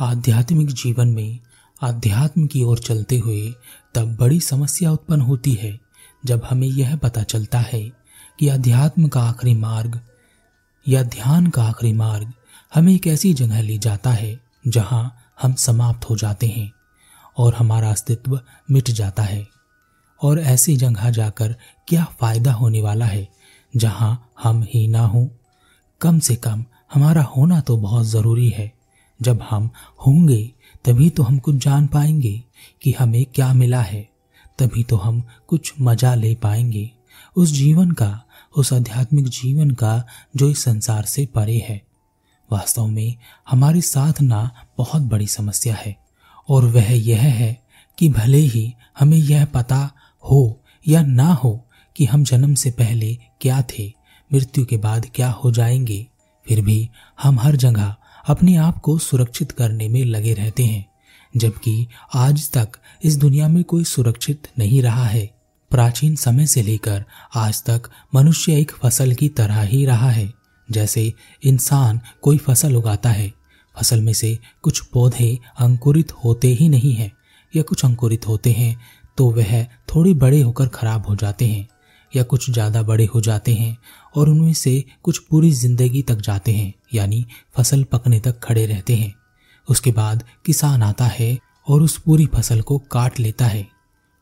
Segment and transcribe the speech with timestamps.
[0.00, 1.38] आध्यात्मिक जीवन में
[1.82, 3.54] आध्यात्म की ओर चलते हुए
[3.94, 5.80] तब बड़ी समस्या उत्पन्न होती है,
[6.26, 7.80] जब हमें यह पता चलता है
[8.40, 10.00] कि अध्यात्म का आखिरी मार्ग
[10.88, 12.32] या ध्यान का आखिरी मार्ग
[12.74, 16.70] हमें एक ऐसी जगह ले जाता है जहाँ हम समाप्त हो जाते हैं
[17.36, 18.40] और हमारा अस्तित्व
[18.70, 19.46] मिट जाता है।
[20.20, 21.56] और ऐसी जगह जाकर
[21.88, 23.28] क्या फ़ायदा होने वाला है,
[23.76, 25.28] जहाँ हम ही ना हो?
[26.00, 28.75] कम से कम हमारा होना तो बहुत ज़रूरी है।
[29.22, 29.70] जब हम
[30.06, 30.50] होंगे,
[30.84, 32.42] तभी तो हम कुछ जान पाएँगे
[32.82, 34.08] कि हमें क्या मिला है।
[34.58, 36.90] तभी तो हम कुछ मज़ा ले पाएँगे।
[37.36, 38.22] उस जीवन का,
[38.56, 40.04] उस आध्यात्मिक जीवन का
[40.36, 41.82] जो इस संसार से परे है,
[42.52, 43.14] वास्तव में
[43.50, 45.96] हमारी साधना बहुत बड़ी समस्या है।
[46.48, 47.62] और वह यह है
[47.98, 49.90] कि भले ही हमें यह पता
[50.24, 53.92] हो या ना हो कि हम जन्म से पहले क्या थे,
[54.30, 56.06] मृत्यु के बाद क्या हो जाएँगे,
[56.46, 56.88] फिर भी
[57.22, 57.94] हम हर जगह
[58.26, 60.84] अपने आप को सुरक्षित करने में लगे रहते हैं,
[61.34, 65.24] जबकि आज तक इस दुनिया में कोई सुरक्षित नहीं रहा है।
[65.70, 67.04] प्राचीन समय से लेकर
[67.36, 70.32] आज तक मनुष्य एक फ़सल की तरह ही रहा है,
[70.68, 73.32] जैसे इंसान कोई फ़सल उगाता है।
[73.76, 77.10] फ़सल में से कुछ पौधे अंकुरित होते ही नहीं है,
[77.52, 78.76] या कुछ अंकुरित होते हैं
[79.18, 81.66] तो वह थोड़े बड़े होकर खराब हो जाते हैं,
[82.12, 83.76] या कुछ ज़्यादा बड़े हो जाते हैं
[84.14, 88.96] और उनमें से कुछ पूरी ज़िंदगी तक जाते हैं। यानी फ़सल पकने तक खड़े रहते
[88.96, 89.14] हैं।
[89.68, 93.68] उसके बाद किसान आता है और उस पूरी फ़सल को काट लेता है।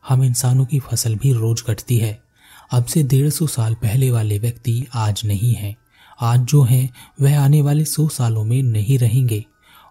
[0.07, 2.23] हम इंसानों की फ़सल भी रोज कटती है।
[2.71, 5.75] अब से डेढ़ सौ साल पहले वाले व्यक्ति आज नहीं है।
[6.21, 9.45] आज जो हैं, वह आने वाले सौ सालों में नहीं रहेंगे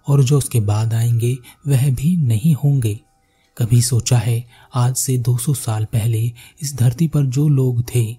[0.08, 3.00] और जो उसके बाद आएँगे, वह भी नहीं होंगे।
[3.58, 8.16] कभी सोचा है, आज से 200 साल पहले इस धरती पर जो लोग थे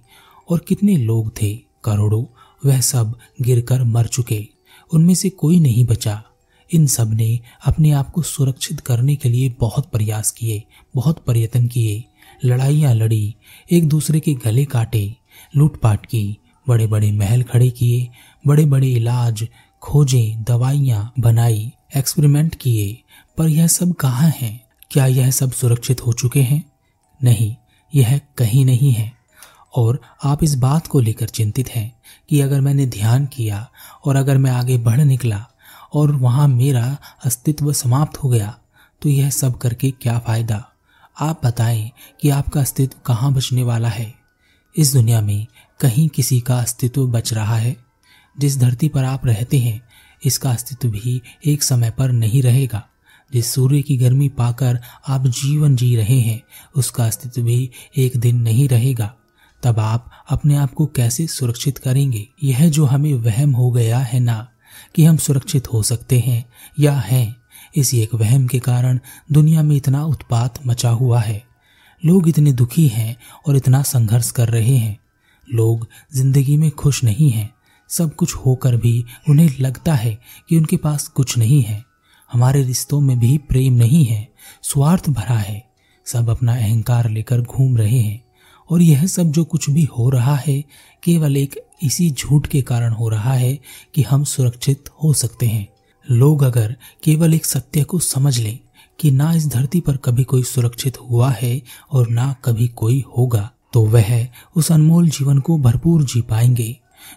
[0.50, 2.26] और कितने लोग थे, करोड़ों,
[2.66, 4.55] वह सब गिरकर मर चुके।
[4.94, 6.24] उनमें से कोई नहीं बचा।
[6.74, 10.64] इन सबने अपने आप को सुरक्षित करने के लिए बहुत प्रयास किए,
[10.96, 12.04] बहुत प्रयत्न किए।
[12.46, 13.36] लड़ाइयाँ लड़ी,
[13.72, 15.16] एक दूसरे के गले काटे,
[15.56, 16.38] लूटपाट की
[16.68, 18.08] बड़े बड़े महल खड़े किए
[18.48, 19.48] बड़े बड़े इलाज,
[19.82, 23.04] खोजें, दवाइयाँ बनाई, एक्सपेरिमेंट किए।
[23.38, 24.66] पर यह सब कहाँ हैं?
[24.92, 26.72] क्या यह सब सुरक्षित हो चुके हैं?
[27.24, 27.56] नहीं,
[27.96, 29.14] यह कहीं नहीं है।
[29.76, 31.95] और आप इस बात को लेकर चिंतित हैं।
[32.30, 33.72] कि अगर मैंने ध्यान किया
[34.06, 35.46] और अगर मैं आगे बढ़ निकला
[35.94, 38.58] और वहाँ मेरा अस्तित्व समाप्त हो गया
[39.02, 40.66] तो यह सब करके क्या फ़ायदा?
[41.20, 44.14] आप बताएँ कि आपका अस्तित्व कहाँ बचने वाला है?
[44.78, 45.48] इस दुनिया में
[45.80, 47.78] कहीं किसी का अस्तित्व बच रहा है।
[48.40, 49.82] जिस धरती पर आप रहते हैं,
[50.26, 52.88] इसका अस्तित्व भी एक समय पर नहीं रहेगा।
[53.34, 56.42] जिस सूर्य की गर्मी पाकर आप जीवन जी रहे हैं,
[56.76, 59.16] उसका अस्तित्व भी एक दिन नहीं रहेगा।
[59.64, 62.28] तब आप अपने आप को कैसे सुरक्षित करेंगे?
[62.44, 64.48] यह जो हमें वहम हो गया है ना,
[64.96, 66.46] कि हम सुरक्षित हो सकते हैं
[66.80, 67.36] या हैं,
[67.76, 69.00] इसी एक वहम के कारण
[69.32, 71.44] दुनिया में इतना उत्पात मचा हुआ है।
[72.06, 73.18] लोग इतने दुखी हैं
[73.48, 75.00] और इतना संघर्ष कर रहे हैं।
[75.54, 77.54] लोग ज़िंदगी में खुश नहीं हैं।
[77.90, 81.86] सब कुछ होकर भी उन्हें लगता है कि उनके पास कुछ नहीं है।
[82.32, 84.34] हमारे रिश्तों में भी प्रेम नहीं है,
[84.64, 85.72] स्वार्थ भरा है।
[86.06, 88.25] सब अपना अहंकार लेकर घूम रहे हैं।
[88.70, 90.62] और यह सब जो कुछ भी हो रहा है,
[91.04, 93.58] केवल एक इसी झूठ के कारण हो रहा है
[93.96, 95.68] कि हम सुरक्षित हो सकते हैं।
[96.08, 98.58] लोग अगर केवल एक सत्य को समझ लें
[99.00, 101.62] कि ना इस धरती पर कभी कोई सुरक्षित हुआ है
[101.92, 106.76] और ना कभी कोई होगा तो वह उस अनमोल जीवन को भरपूर जी पाएँगे,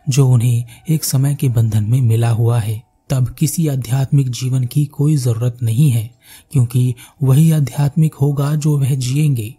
[0.09, 4.85] जो उन्हें एक समय के बंधन में मिला हुआ है। तब किसी आध्यात्मिक जीवन की
[4.87, 6.11] कोई ज़रूरत नहीं है,
[6.53, 9.55] क्योंकि वही आध्यात्मिक होगा जो वह जिएँगे।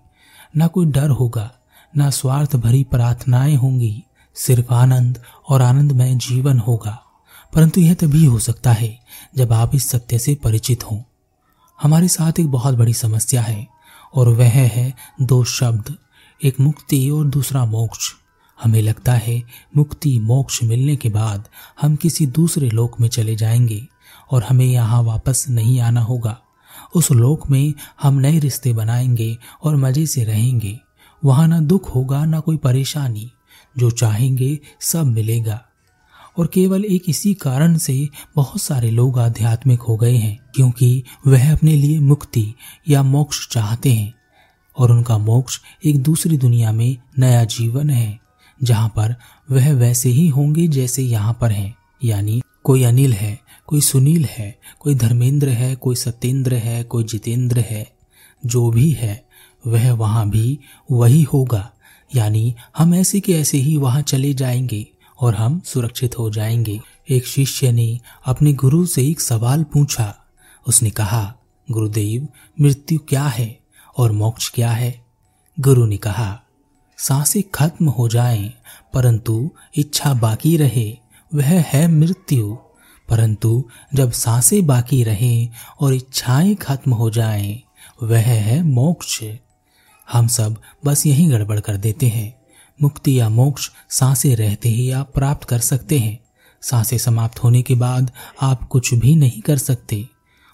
[0.58, 1.50] ना कोई डर होगा
[1.98, 4.04] ना स्वार्थ भरी प्रार्थनाएँ होंगी,
[4.36, 5.20] सिर्फ़ आनंद
[5.50, 7.04] और आनंदमय जीवन होगा।
[7.54, 9.00] परंतु यह तभी हो सकता है
[9.36, 11.00] जब आप इस सत्य से परिचित हों।
[11.82, 13.68] हमारे साथ एक बहुत बड़ी समस्या है,
[14.16, 15.96] और वह है दो शब्द,
[16.44, 18.12] एक मुक्ति और दूसरा मोक्ष।
[18.64, 19.44] हमें लगता है
[19.78, 21.48] मुक्ति मोक्ष मिलने के बाद
[21.82, 23.88] हम किसी दूसरे लोक में चले जाएँगे,
[24.32, 26.42] और हमें यहाँ वापस नहीं आना होगा।
[26.96, 30.80] उस लोक में हम नए रिश्ते बनाएँगे और मज़े से रहेंगे।
[31.26, 33.32] वहाँ ना दुख होगा, ना कोई परेशानी।
[33.78, 35.66] जो चाहेंगे सब मिलेगा।
[36.38, 41.54] और केवल एक इसी कारण से बहुत सारे लोग आध्यात्मिक हो गए हैं, क्योंकि वह
[41.54, 42.54] अपने लिए मुक्ति
[42.90, 44.14] या मोक्ष चाहते हैं।
[44.78, 48.20] और उनका मोक्ष एक दूसरी दुनिया में नया जीवन है,
[48.64, 49.16] जहाँ पर
[49.52, 54.60] वह वैसे ही होंगे जैसे यहाँ पर हैं। यानी कोई अनिल है, कोई सुनील है,
[54.80, 57.92] कोई धर्मेंद्र है, कोई सत्येंद्र है, कोई जितेंद्र है,
[58.46, 59.29] जो भी है।
[59.68, 60.60] वह वहाँ भी
[60.92, 61.72] वही होगा।
[62.16, 64.88] यानी हम ऐसे के ऐसे ही वहाँ चले जाएँगे
[65.20, 70.16] और हम सुरक्षित हो जाएँगे। एक शिष्य ने अपने गुरु से एक सवाल पूछा।
[70.68, 71.36] उसने कहा,
[71.72, 72.28] गुरुदेव,
[72.62, 73.60] मृत्यु क्या है
[73.98, 75.06] और मोक्ष क्या है?
[75.60, 76.42] गुरु ने कहा,
[76.98, 78.54] साँसें खत्म हो जाएँ,
[78.94, 80.98] परंतु इच्छा बाकी रहे,
[81.36, 82.58] वह है मृत्यु।
[83.10, 87.64] परंतु जब साँसें बाकी रहें और इच्छाएँ खत्म हो जाएँ,
[88.04, 89.24] वह है मोक्ष।
[90.12, 92.42] हम सब बस यही गड़बड़ कर देते हैं।
[92.82, 96.20] मुक्ति या मोक्ष साँसें रहते ही आप प्राप्त कर सकते हैं।
[96.62, 98.12] साँसें समाप्त होने के बाद
[98.42, 100.08] आप कुछ भी नहीं कर सकते।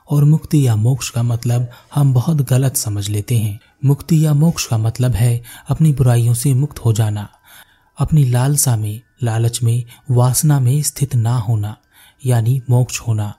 [0.10, 4.68] और मुक्ति या मोक्ष का मतलब हम बहुत गलत समझ लेते हैं। मुक्ति या मोक्ष
[4.68, 7.30] का मतलब है अपनी बुराइयों से मुक्त हो जाना,
[7.98, 11.78] अपनी लालसा में, लालच में, वासना में स्थित ना होना,
[12.25, 13.34] यानी मोक्ष होना।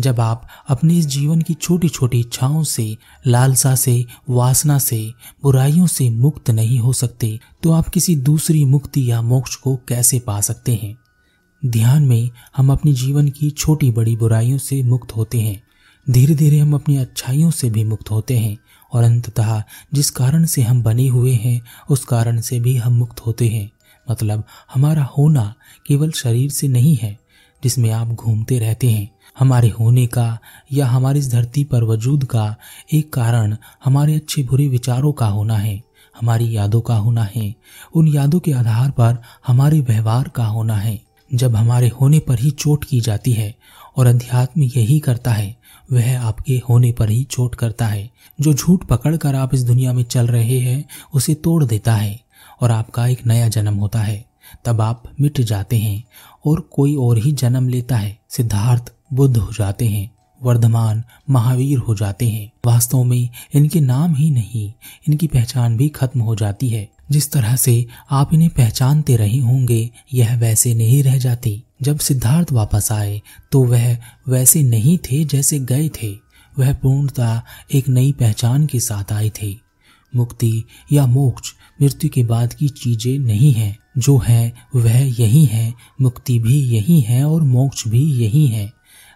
[0.00, 2.96] जब आप अपने इस जीवन की छोटी छोटी इच्छाओं से,
[3.26, 9.10] लालसा से, वासना से, बुराइयों से मुक्त नहीं हो सकते तो आप किसी दूसरी मुक्ति
[9.10, 10.96] या मोक्ष को कैसे पा सकते हैं?
[11.66, 15.62] ध्यान में हम अपने जीवन की छोटी बड़ी बुराइयों से मुक्त होते हैं।
[16.10, 18.58] धीरे धीरे हम अपनी अच्छाइयों से भी मुक्त होते हैं
[18.92, 19.62] और अंततः
[19.94, 23.70] जिस कारण से हम बने हुए हैं, उस कारण से भी हम मुक्त होते हैं।
[24.10, 24.44] मतलब
[24.74, 25.54] हमारा होना
[25.86, 27.18] केवल शरीर से नहीं है,
[27.64, 30.38] जिसमें आप घूमते रहते हैं। हमारे होने का
[30.72, 32.56] या हमारी इस धरती पर वजूद का
[32.92, 35.82] एक कारण हमारे अच्छे बुरे विचारों का होना है,
[36.20, 37.54] हमारी यादों का होना है,
[37.94, 41.02] उन यादों के आधार पर हमारे व्यवहार का होना है।
[41.34, 43.54] जब हमारे होने पर ही चोट की जाती है
[43.96, 45.56] और अध्यात्म यही करता है,
[45.92, 50.02] वह आपके होने पर ही चोट करता है। जो झूठ पकड़कर आप इस दुनिया में
[50.02, 50.84] चल रहे हैं,
[51.14, 52.20] उसे तोड़ देता है
[52.60, 54.24] और आपका एक नया जन्म होता है।
[54.64, 56.04] तब आप मिट जाते हैं
[56.46, 60.10] और कोई और ही जन्म लेता है, सिद्धार्थ। बुद्ध हो जाते हैं,
[60.42, 64.72] वर्धमान महावीर हो जाते हैं। वास्तव में इनके नाम ही नहीं,
[65.08, 69.90] इनकी पहचान भी खत्म हो जाती है। जिस तरह से आप इन्हें पहचानते रहे होंगे,
[70.14, 73.20] यह वैसे नहीं रह जाती। जब सिद्धार्थ वापस आए
[73.52, 73.98] तो वह
[74.28, 76.14] वैसे नहीं थे जैसे गए थे।
[76.58, 77.42] वह पूर्णता
[77.74, 79.56] एक नई पहचान के साथ आए थे।
[80.16, 81.50] मुक्ति या मोक्ष
[81.82, 87.00] मृत्यु के बाद की चीज़ें नहीं है। जो है, वह यही है। मुक्ति भी यही
[87.00, 88.72] है और मोक्ष भी यही है।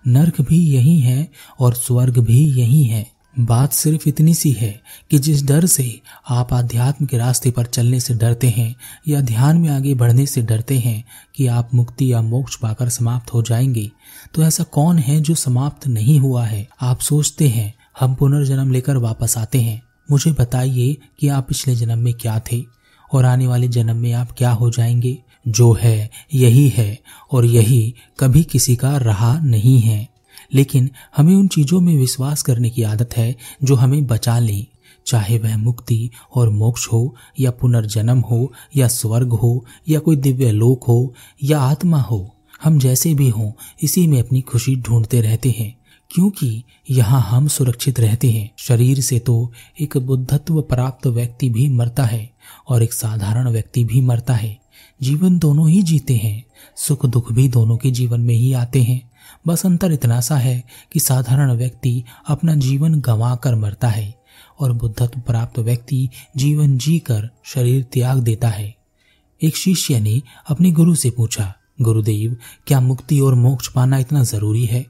[0.06, 1.28] नरक भी यही है
[1.60, 3.06] और स्वर्ग भी यही है।
[3.40, 8.00] बात सिर्फ़ इतनी सी है कि जिस डर से आप आध्यात्म के रास्ते पर चलने
[8.00, 8.74] से डरते हैं
[9.08, 11.04] या ध्यान में आगे बढ़ने से डरते हैं
[11.34, 13.90] कि आप मुक्ति या मोक्ष पाकर समाप्त हो जाएँगे
[14.34, 16.68] तो ऐसा कौन है जो समाप्त नहीं हुआ है?
[16.82, 21.98] आप सोचते हैं, हम पुनर्जन्म लेकर वापस आते हैं। मुझे बताइए कि आप पिछले जन्म
[21.98, 22.64] में क्या थे
[23.12, 25.18] और आने वाले जन्म में आप क्या हो जाएँगे?
[25.48, 27.00] जो है, यही है
[27.32, 30.08] और यही कभी किसी का रहा नहीं है।
[30.54, 34.66] लेकिन हमें उन चीज़ों में विश्वास करने की आदत है जो हमें बचा लें।
[35.06, 40.52] चाहे वह मुक्ति और मोक्ष हो या पुनर्जन्म हो या स्वर्ग हो या कोई दिव्य
[40.52, 43.52] लोक हो या आत्मा हो, हम जैसे भी हों,
[43.82, 45.78] इसी में अपनी खुशी ढूंढते रहते हैं।
[46.10, 52.04] क्योंकि यहाँ हम सुरक्षित रहते हैं। शरीर से तो एक बुद्धत्व प्राप्त व्यक्ति भी मरता
[52.04, 52.30] है
[52.68, 54.58] और एक साधारण व्यक्ति भी मरता है।
[55.02, 56.44] जीवन दोनों ही जीते हैं।
[56.76, 59.10] सुख दुख भी दोनों के जीवन में ही आते हैं।
[59.46, 64.14] बस अंतर इतना सा है कि साधारण व्यक्ति अपना जीवन गंवा कर मरता है
[64.60, 68.76] और बुद्धत्व प्राप्त व्यक्ति जीवन जीकर शरीर त्याग देता है।
[69.42, 74.66] एक शिष्य ने अपने गुरु से पूछा, गुरुदेव, क्या मुक्ति और मोक्ष पाना इतना ज़रूरी
[74.66, 74.86] है?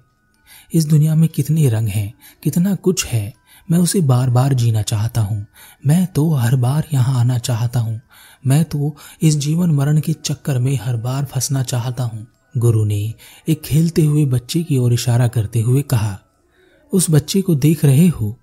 [0.74, 3.34] इस दुनिया में कितने रंग हैं, कितना कुछ है
[3.68, 5.44] मैं उसे बार बार जीना चाहता हूँ।
[5.86, 8.00] मैं तो हर बार यहाँ आना चाहता हूँ।
[8.44, 12.98] मैं तो इस जीवन मरण के चक्कर में हर बार फंसना चाहता हूँ। गुरु ने
[13.48, 16.18] एक खेलते हुए बच्चे की ओर इशारा करते हुए कहा,
[16.92, 18.36] उस बच्चे को देख रहे हो?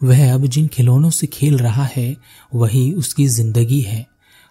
[0.00, 2.16] वह अब जिन खिलौनों से खेल रहा है,
[2.52, 4.06] वही उसकी ज़िंदगी है।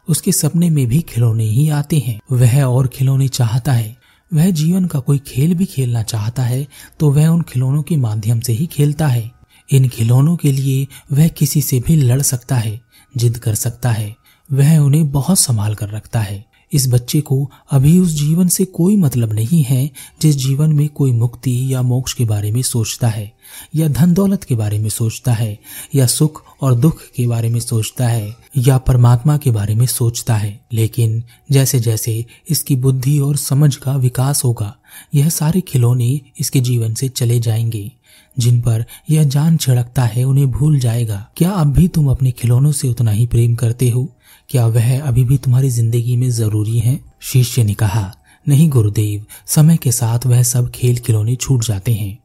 [0.07, 3.97] उसके सपने में भी खिलौने ही आते हैं। वह और खिलौने चाहता है।
[4.31, 6.65] वह जीवन का कोई खेल भी खेलना चाहता है
[6.99, 9.31] तो वह उन खिलौनों के माध्यम से ही खेलता है।
[9.71, 12.81] इन खिलौनों के लिए वह किसी से भी लड़ सकता है,
[13.17, 14.15] जिद कर सकता है।
[14.53, 18.95] वह उन्हें बहुत संभाल कर रखता है। इस बच्चे को अभी उस जीवन से कोई
[18.95, 23.33] मतलब नहीं है, जिस जीवन में कोई मुक्ति या मोक्ष के बारे में सोचता है,
[23.75, 25.59] या धन दौलत के बारे में सोचता है,
[25.95, 30.35] या सुख और दुख के बारे में सोचता है, या परमात्मा के बारे में सोचता
[30.35, 34.75] है। लेकिन जैसे जैसे इसकी बुद्धि और समझ का विकास होगा,
[35.15, 37.91] यह सारे खिलौने इसके जीवन से चले जाएँगे।
[38.39, 42.71] जिन पर यह जान छिड़कता है उन्हें भूल जाएगा। क्या अब भी तुम अपने खिलौनों
[42.71, 44.15] से उतना ही प्रेम करते हो?
[44.49, 46.99] क्या वह अभी भी तुम्हारी ज़िंदगी में ज़रूरी है?
[47.21, 48.15] शिष्य ने कहा,
[48.47, 52.17] नहीं गुरुदेव, समय के साथ वह सब खेल खिलौने छूट जाते हैं।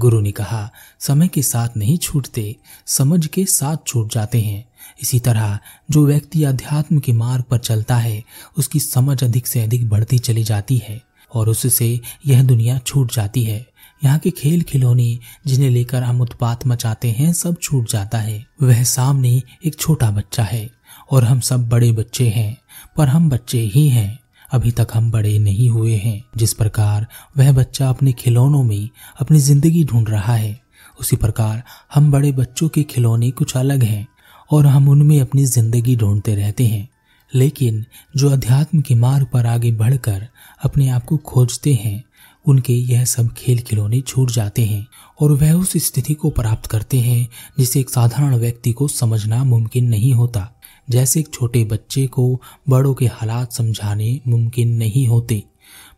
[0.00, 0.70] गुरु ने कहा,
[1.00, 2.56] समय के साथ नहीं छूटते,
[2.86, 4.64] समझ के साथ छूट जाते हैं।
[5.02, 5.58] इसी तरह
[5.90, 8.22] जो व्यक्ति अध्यात्म के मार्ग पर चलता है,
[8.58, 13.42] उसकी समझ अधिक से अधिक बढ़ती चली जाती है और उससे यह दुनिया छूट जाती
[13.44, 13.66] है।
[14.02, 18.82] यहाँ के खेल खिलौने जिन्हें लेकर हम उत्पात मचाते हैं, सब छूट जाता है। वह
[18.84, 19.30] सामने
[19.66, 20.68] एक छोटा बच्चा है
[21.10, 22.56] और हम सब बड़े बच्चे हैं,
[22.96, 24.18] पर हम बच्चे ही हैं।
[24.52, 27.06] अभी तक हम बड़े नहीं हुए हैं। जिस प्रकार
[27.38, 28.88] वह बच्चा अपने खिलौनों में
[29.20, 30.60] अपनी ज़िंदगी ढूंढ रहा है,
[31.00, 31.62] उसी प्रकार
[31.94, 34.06] हम बड़े बच्चों के खिलौने कुछ अलग हैं
[34.50, 36.88] और हम उनमें अपनी ज़िंदगी ढूंढते रहते हैं।
[37.32, 37.84] लेकिन
[38.16, 40.26] जो अध्यात्म के मार्ग पर आगे बढ़कर
[40.64, 42.02] अपने आप को खोजते हैं
[42.46, 44.86] उनके यह सब खेल खिलौने छूट जाते हैं
[45.20, 49.88] और वह उस स्थिति को प्राप्त करते हैं जिसे एक साधारण व्यक्ति को समझना मुमकिन
[49.88, 50.48] नहीं होता।
[50.90, 55.42] जैसे एक छोटे बच्चे को बड़ों के हालात समझाने मुमकिन नहीं होते,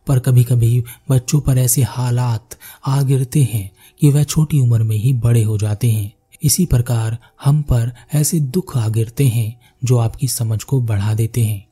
[0.07, 3.69] पर कभी कभी बच्चों पर ऐसे हालात आ गिरते हैं
[4.01, 6.11] कि वह छोटी उम्र में ही बड़े हो जाते हैं।
[6.43, 11.43] इसी प्रकार हम पर ऐसे दुख आ गिरते हैं जो आपकी समझ को बढ़ा देते
[11.43, 11.68] हैं।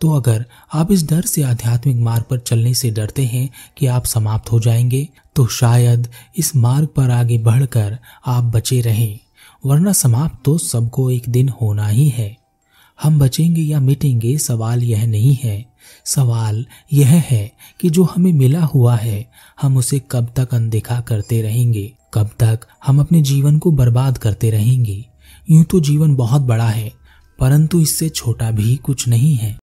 [0.00, 4.04] तो अगर आप इस डर से आध्यात्मिक मार्ग पर चलने से डरते हैं कि आप
[4.04, 9.18] समाप्त हो जाएँगे तो शायद इस मार्ग पर आगे बढ़कर आप बचे रहें,
[9.66, 12.36] वरना समाप्त तो सबको एक दिन होना ही है।
[12.98, 15.64] हम बचेंगे या मिटेंगे सवाल यह नहीं है।
[16.04, 21.42] सवाल यह है कि जो हमें मिला हुआ है, हम उसे कब तक अनदेखा करते
[21.42, 25.04] रहेंगे, कब तक हम अपने जीवन को बर्बाद करते रहेंगे।
[25.50, 26.92] यूँ तो जीवन बहुत बड़ा है,
[27.38, 29.58] परंतु इससे छोटा भी कुछ नहीं है।